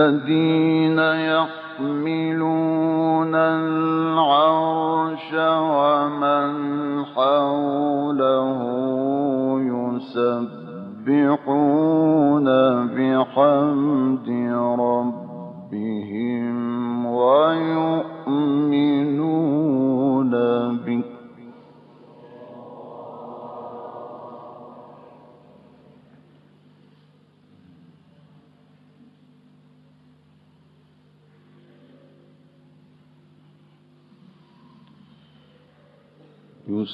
الذين 0.00 0.98
يحملون 0.98 2.25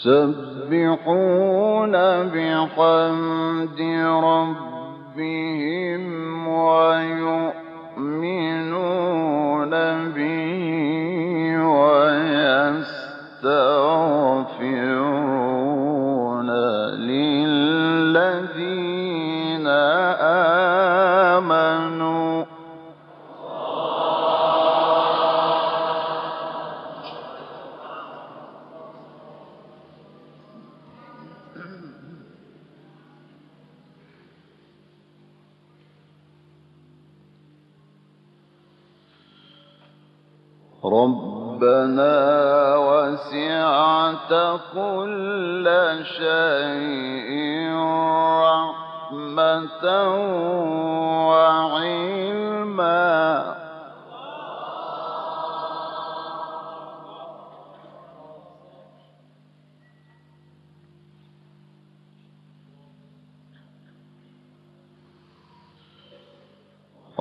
يسبحون 0.07 1.93
بحمد 2.35 3.81
ربهم 4.25 6.03
ويؤمنون 6.49 7.22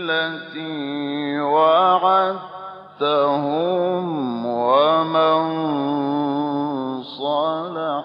التي 0.00 1.40
وعدتهم 1.40 2.86
ومن 4.46 5.42
صلح. 7.02 8.04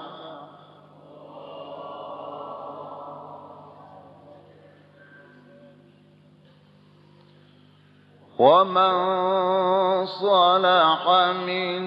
ومن 8.39 9.84
صلح 10.05 11.31
من 11.47 11.83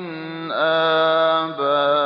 آبائهم 0.52 1.97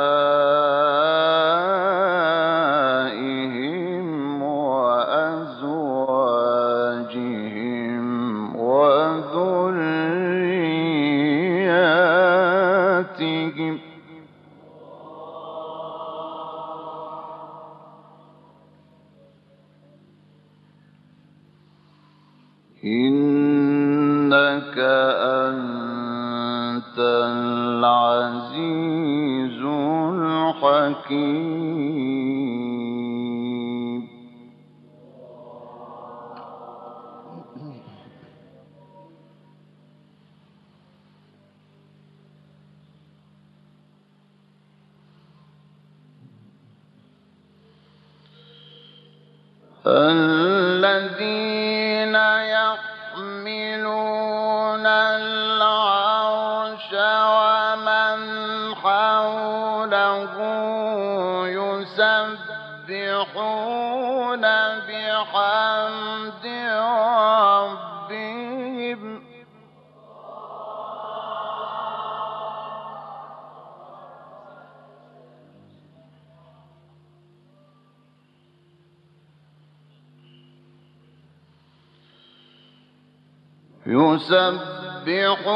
يسبحون 83.93 85.55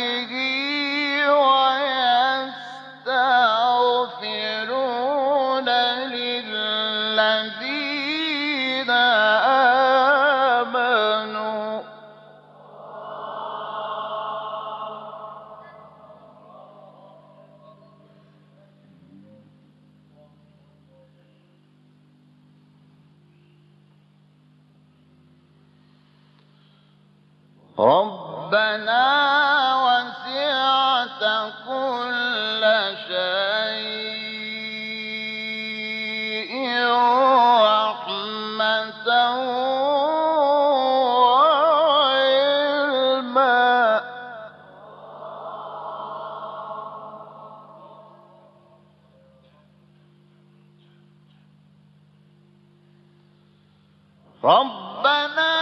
ربنا 54.45 55.53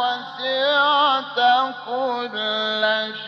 وسعت 0.00 1.38
كل 1.86 2.34
شيء 3.26 3.27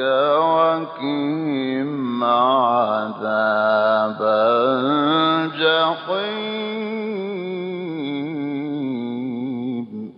وقهم 0.00 1.90
عذاب 2.24 4.18
الجحيم 8.78 10.12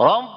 رب 0.00 0.29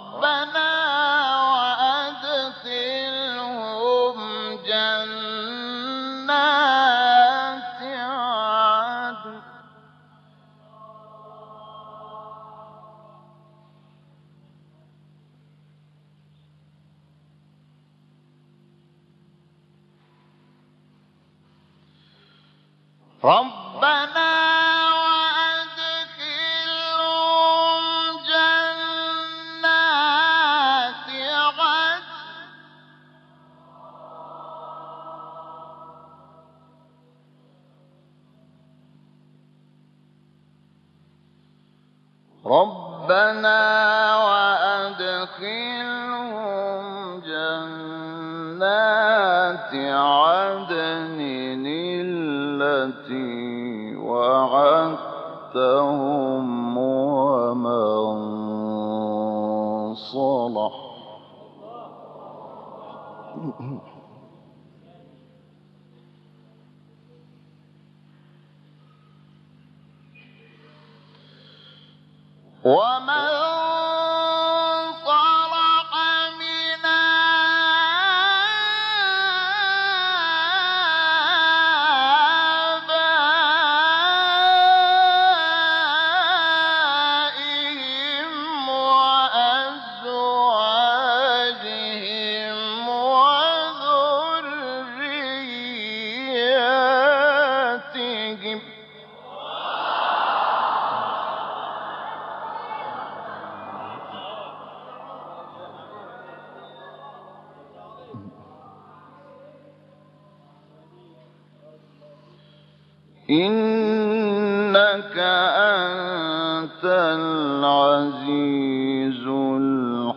From 23.24 23.63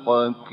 حقك 0.06 0.52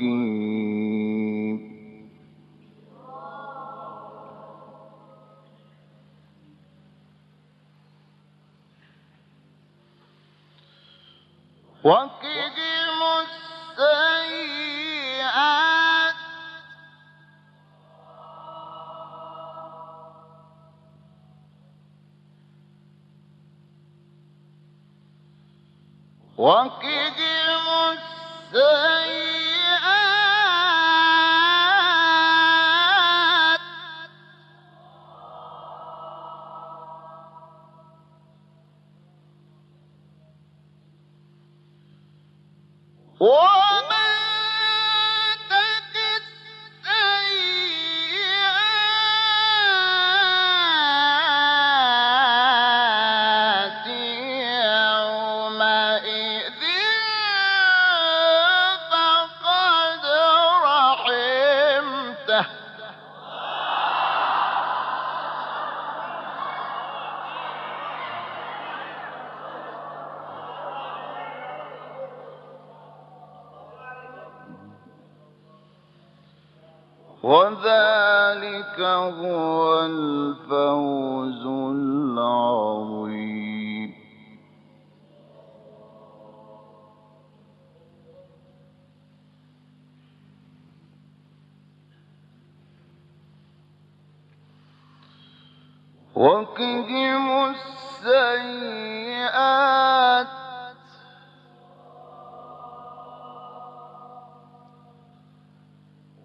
وقهم 96.14 97.54
السيئات 97.54 99.24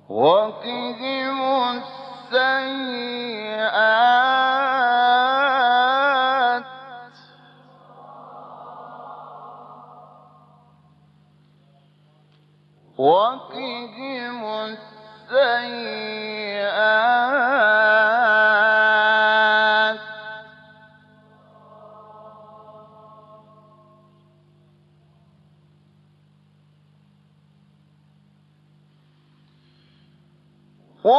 وقهم 0.09 1.41
السيئات 1.77 3.08
我 31.01 31.15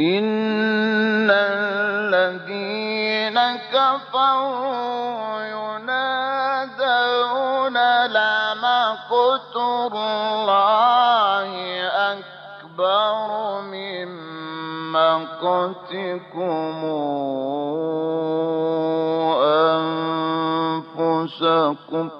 إن 0.00 1.30
الذين 1.30 2.80
كفروا 3.72 5.42
ينادون 5.42 6.86
لمقت 8.06 9.56
الله 9.56 11.50
أكبر 12.12 13.60
من 13.60 14.08
مقتكم 14.92 16.84
أنفسكم 20.98 22.19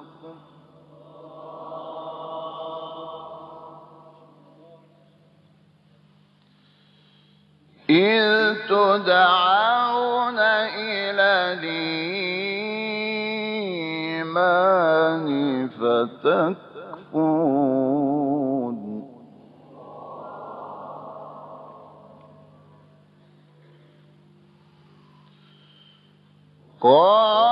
تكفرون 16.24 18.00
قال 26.80 27.49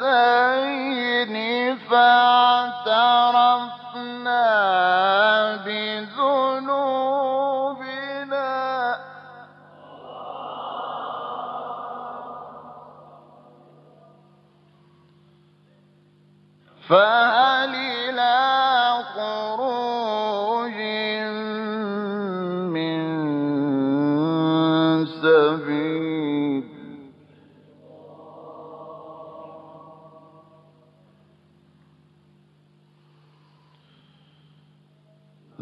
هاتين 0.00 1.34
فاعترفوا 1.90 3.79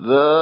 the 0.08 0.37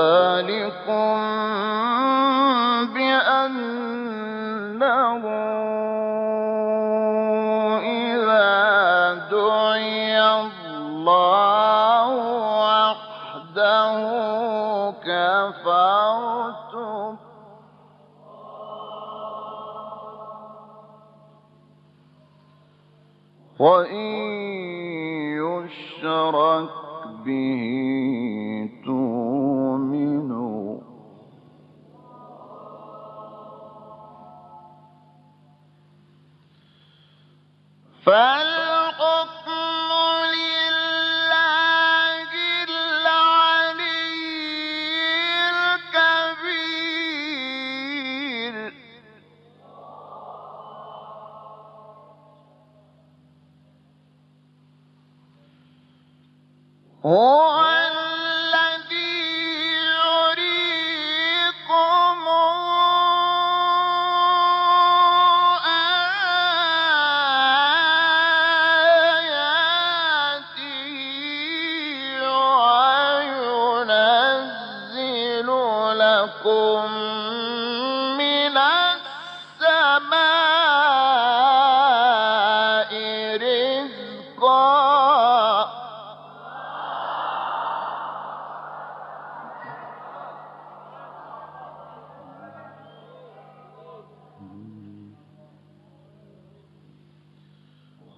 فلا 38.06 38.55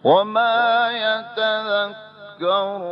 وما 0.09 0.89
يتذكر 1.05 2.88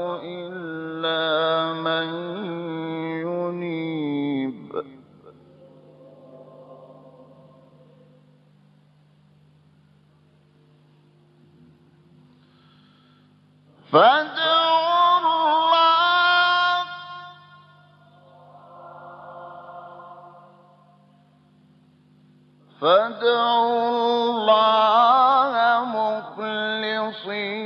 swing. 27.22 27.65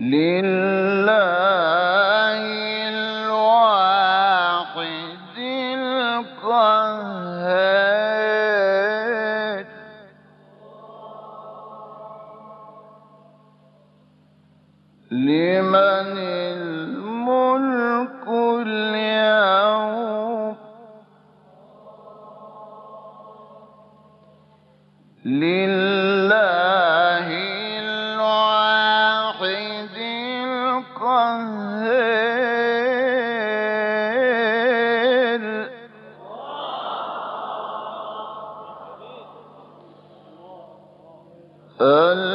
لل 0.00 0.63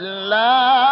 لا 0.00 0.90